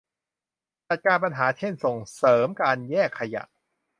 [0.87, 3.43] จัดการปัญหา เช่น ส่งเสริมการแยกขยะ